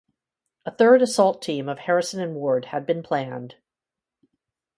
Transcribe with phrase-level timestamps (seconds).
[0.65, 3.57] A third assault team of Harrison and Ward had been planned.